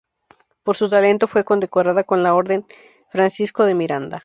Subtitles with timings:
[0.63, 2.65] Por su talento fue condecorada con la Orden
[3.11, 4.19] Francisco de Miranda.